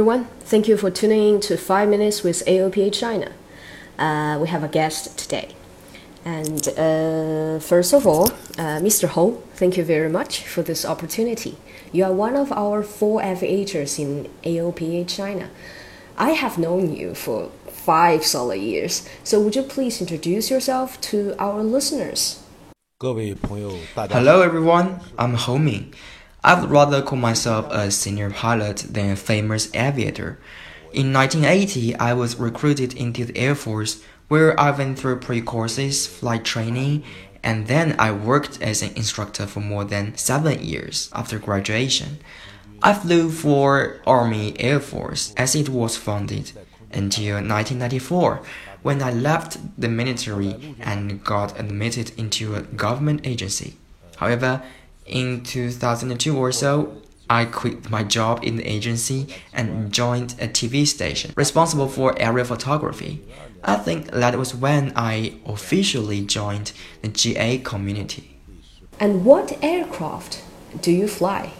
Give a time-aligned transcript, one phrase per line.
[0.00, 0.24] Everyone.
[0.48, 3.32] Thank you for tuning in to 5 Minutes with AOPA China.
[3.98, 5.54] Uh, we have a guest today.
[6.24, 9.08] And uh, first of all, uh, Mr.
[9.08, 11.58] Ho, thank you very much for this opportunity.
[11.92, 15.50] You are one of our four aviators in AOPA China.
[16.16, 21.34] I have known you for five solid years, so would you please introduce yourself to
[21.38, 22.42] our listeners?
[24.16, 25.92] Hello everyone, I'm Ho Ming.
[26.42, 30.38] I would rather call myself a senior pilot than a famous aviator.
[30.92, 36.06] In 1980, I was recruited into the Air Force, where I went through pre courses,
[36.06, 37.04] flight training,
[37.42, 42.18] and then I worked as an instructor for more than seven years after graduation.
[42.82, 46.52] I flew for Army Air Force as it was founded
[46.90, 48.40] until 1994
[48.82, 53.76] when I left the military and got admitted into a government agency.
[54.16, 54.62] However,
[55.10, 56.96] in 2002 or so,
[57.28, 62.46] I quit my job in the agency and joined a TV station responsible for aerial
[62.46, 63.22] photography.
[63.62, 68.36] I think that was when I officially joined the GA community.
[68.98, 70.42] And what aircraft
[70.80, 71.52] do you fly?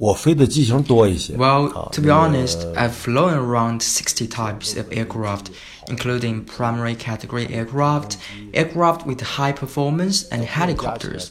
[0.00, 1.36] 我飞的机型多一些。
[1.36, 5.50] Well, to be honest, I've flown around 60 types of aircraft,
[5.88, 8.16] including primary category aircraft,
[8.54, 11.30] aircraft with high performance, and helicopters.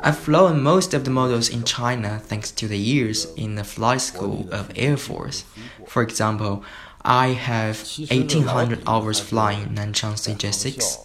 [0.00, 4.00] I've flown most of the models in China thanks to the years in the flight
[4.00, 5.44] school of Air Force.
[5.86, 6.64] For example,
[7.04, 11.04] I have 1800 hours flying Nanchang CJ6.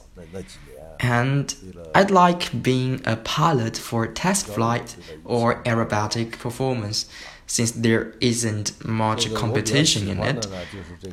[1.01, 1.55] And
[1.95, 7.07] I'd like being a pilot for test flight or aerobatic performance
[7.47, 10.47] since there isn't much competition in it.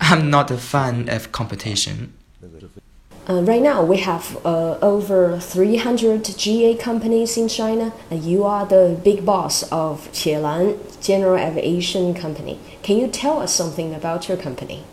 [0.01, 2.13] I'm not a fan of competition.
[3.29, 8.65] Uh, right now, we have uh, over 300 GA companies in China, and you are
[8.65, 12.59] the big boss of Qielan General Aviation Company.
[12.81, 14.83] Can you tell us something about your company?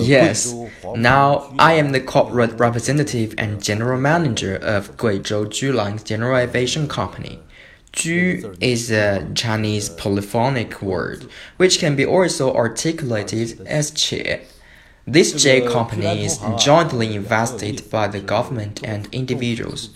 [0.00, 0.54] Yes.
[0.96, 7.40] Now I am the corporate representative and general manager of Guizhou Julang General Aviation Company.
[7.92, 11.26] Ju is a Chinese polyphonic word,
[11.56, 14.42] which can be also articulated as che.
[15.10, 19.88] This J company is jointly invested by the government and individuals.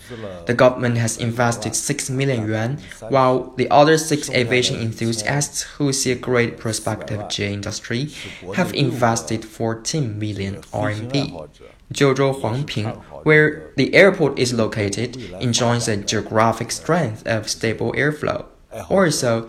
[0.47, 2.79] The government has invested 6 million yuan,
[3.09, 8.09] while the other six aviation enthusiasts who see a great prospective J industry
[8.55, 11.47] have invested 14 million RMB.
[11.93, 18.45] Jiuzhou Huangping, where the airport is located, enjoys a geographic strength of stable airflow.
[18.89, 19.47] Also,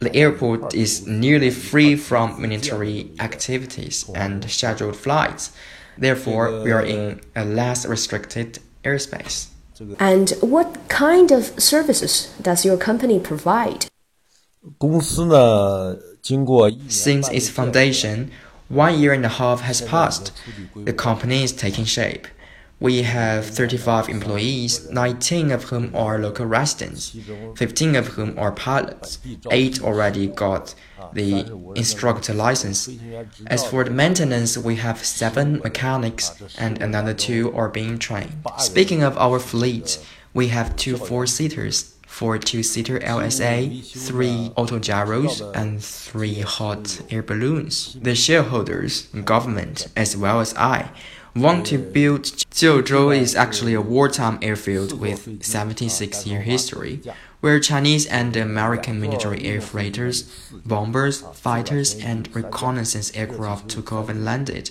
[0.00, 5.52] the airport is nearly free from military activities and scheduled flights.
[5.96, 9.48] Therefore, we are in a less restricted airspace.
[9.98, 13.86] And what kind of services does your company provide?
[16.88, 18.30] Since its foundation,
[18.68, 20.32] one year and a half has passed.
[20.74, 22.26] The company is taking shape.
[22.80, 27.16] We have 35 employees, 19 of whom are local residents,
[27.56, 29.18] 15 of whom are pilots.
[29.50, 30.74] 8 already got
[31.12, 31.46] the
[31.76, 32.90] instructor license.
[33.46, 38.32] As for the maintenance, we have 7 mechanics and another 2 are being trained.
[38.58, 46.40] Speaking of our fleet, we have 2 four-seaters, four two-seater LSA, three autogyros, and three
[46.40, 47.96] hot air balloons.
[48.00, 50.90] The shareholders, government, as well as I,
[51.34, 57.00] want to build Jiuzhou is actually a wartime airfield with 76-year history,
[57.40, 60.22] where Chinese and American military air freighters,
[60.64, 64.70] bombers, fighters, and reconnaissance aircraft took off and landed.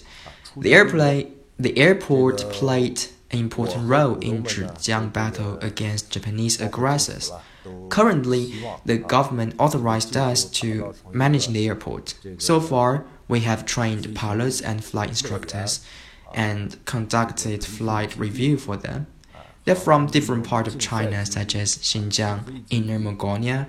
[0.55, 7.31] The airplane, the airport played an important role in Zhejiang battle against Japanese aggressors.
[7.89, 8.53] Currently,
[8.85, 12.15] the government authorized us to manage the airport.
[12.37, 15.85] So far, we have trained pilots and flight instructors
[16.33, 19.07] and conducted flight review for them.
[19.65, 23.67] They're from different parts of China such as Xinjiang, Inner Mongolia,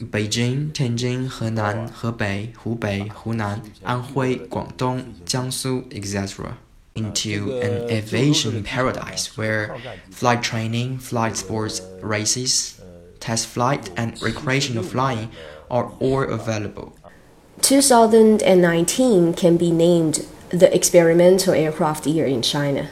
[0.00, 6.56] Beijing, Tianjin, Henan, Hebei, Hubei, Hunan, Anhui, Guangdong, Jiangsu, etc.
[6.94, 9.76] into an aviation paradise where
[10.10, 12.80] flight training, flight sports, races,
[13.18, 15.30] test flight, and recreational flying
[15.68, 16.96] are all available.
[17.62, 22.88] 2019 can be named the experimental aircraft year in China,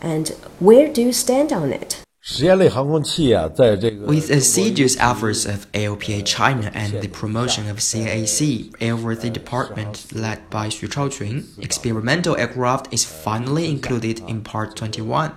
[0.00, 0.28] and
[0.58, 2.02] where do you stand on it?
[2.30, 10.68] With assiduous efforts of AOPA China and the promotion of CAAC airworthy department led by
[10.68, 15.32] Xu Chaoqun, experimental aircraft is finally included in Part 21.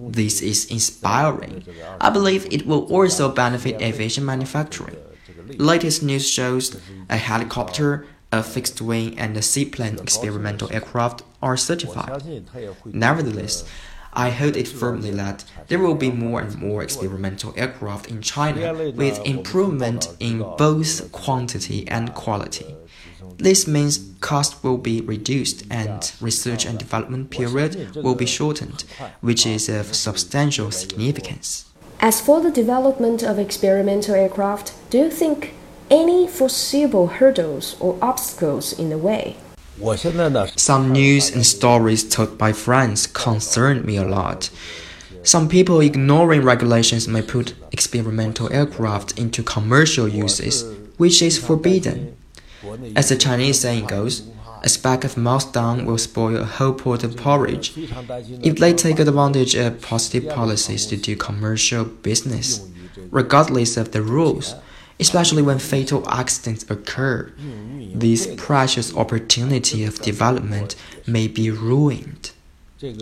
[0.00, 1.64] This is inspiring.
[2.00, 4.96] I believe it will also benefit aviation manufacturing.
[5.58, 6.80] Latest news shows
[7.10, 8.06] a helicopter
[8.38, 12.22] a fixed wing and a seaplane experimental aircraft are certified.
[12.84, 13.64] Nevertheless,
[14.12, 18.92] I hold it firmly that there will be more and more experimental aircraft in China
[18.92, 22.74] with improvement in both quantity and quality.
[23.36, 28.84] This means cost will be reduced and research and development period will be shortened,
[29.20, 31.66] which is of substantial significance.
[32.00, 35.54] As for the development of experimental aircraft, do you think
[35.90, 39.36] any foreseeable hurdles or obstacles in the way.
[40.56, 44.50] Some news and stories told by friends concern me a lot.
[45.24, 50.64] Some people ignoring regulations may put experimental aircraft into commercial uses,
[50.96, 52.16] which is forbidden.
[52.94, 54.28] As the Chinese saying goes,
[54.62, 57.72] a speck of mouse dung will spoil a whole pot of porridge
[58.42, 62.66] if they take advantage of positive policies to do commercial business,
[63.10, 64.54] regardless of the rules
[65.00, 67.32] especially when fatal accidents occur.
[67.94, 70.76] This precious opportunity of development
[71.06, 72.32] may be ruined.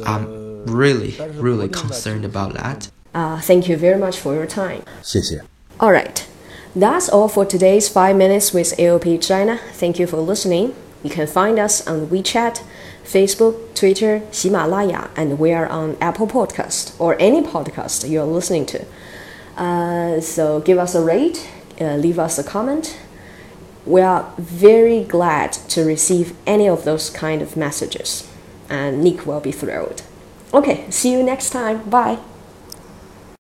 [0.04, 2.90] I'm really, really concerned about that.
[3.14, 4.82] Uh, thank you very much for your time.
[5.80, 6.26] All right.
[6.74, 9.58] That's all for today's 5 Minutes with AOPA China.
[9.72, 10.74] Thank you for listening.
[11.02, 12.62] You can find us on WeChat,
[13.04, 18.86] Facebook, Twitter, Himalaya, and we are on Apple Podcast or any podcast you're listening to.
[19.56, 21.50] Uh, so give us a rate
[21.80, 22.98] uh, leave us a comment.
[23.84, 28.30] We are very glad to receive any of those kind of messages,
[28.68, 30.02] and Nick will be thrilled.
[30.54, 31.88] Okay, see you next time.
[31.88, 32.18] Bye.